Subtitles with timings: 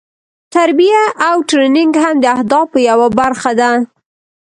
[0.53, 3.71] تربیه او ټریننګ هم د اهدافو یوه برخه ده.